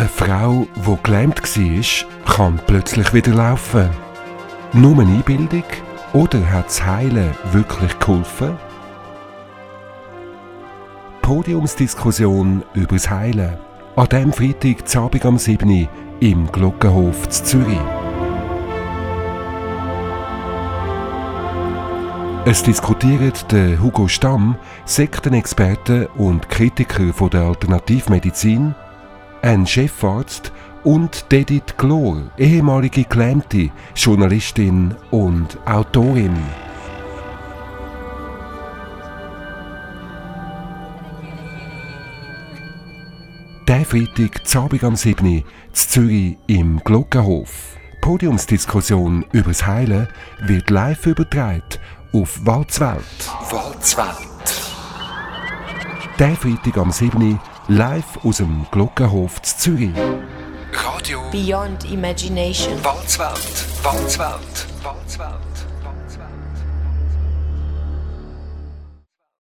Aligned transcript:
Eine 0.00 0.08
Frau, 0.08 0.66
die 0.76 1.02
gelähmt 1.02 1.42
war, 1.42 2.34
kann 2.34 2.60
plötzlich 2.66 3.12
wieder 3.12 3.34
laufen. 3.34 3.90
Nur 4.72 4.98
eine 4.98 5.12
Einbildung? 5.12 5.64
Oder 6.14 6.40
hat 6.50 6.68
das 6.68 6.86
Heilen 6.86 7.34
wirklich 7.52 7.98
geholfen? 7.98 8.56
Podiumsdiskussion 11.20 12.62
über 12.72 12.96
das 12.96 13.10
Heilen. 13.10 13.58
An 13.94 14.08
diesem 14.08 14.32
Freitag, 14.32 14.96
Abend 14.96 15.26
am 15.26 15.36
7. 15.36 15.88
im 16.20 16.50
Glockenhof 16.50 17.28
zu 17.28 17.44
Zürich. 17.44 17.78
Es 22.46 22.62
diskutieren 22.62 23.34
der 23.50 23.78
Hugo 23.82 24.08
Stamm, 24.08 24.56
Sektenexperte 24.86 26.08
und 26.16 26.48
Kritiker 26.48 27.12
von 27.12 27.28
der 27.28 27.42
Alternativmedizin, 27.42 28.74
ein 29.42 29.66
Chefarzt 29.66 30.52
und 30.84 31.26
Edith 31.32 31.76
Glor, 31.76 32.30
ehemalige 32.38 33.04
Gelähmte, 33.04 33.70
Journalistin 33.94 34.94
und 35.10 35.58
Autorin. 35.66 36.36
Der 43.68 43.84
Freitag, 43.84 44.46
Zabig 44.46 44.82
am 44.82 44.96
7. 44.96 45.44
in 45.72 45.90
Zürich 45.90 46.36
im 46.46 46.80
Glockenhof. 46.82 47.76
Podiumsdiskussion 48.00 49.24
über 49.32 49.50
das 49.50 49.66
Heilen 49.66 50.08
wird 50.40 50.70
live 50.70 51.06
übertragen 51.06 51.62
auf 52.12 52.44
Walzwelt. 52.44 53.04
Walzwelt. 53.50 54.29
Der 56.20 56.36
Freitag 56.36 56.76
am 56.76 56.92
7. 56.92 57.40
live 57.68 58.22
aus 58.24 58.36
dem 58.36 58.66
Glockenhof 58.70 59.40
zu 59.40 59.56
Zürich. 59.56 59.94
Radio 60.70 61.22
Beyond 61.32 61.90
Imagination. 61.90 62.74
Walzwelt. 62.84 63.64
Walzwelt. 63.82 64.66
Walzwelt. 64.82 65.49